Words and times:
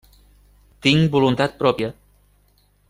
Tinc 0.87 1.11
voluntat 1.17 1.55
pròpia. 1.61 1.93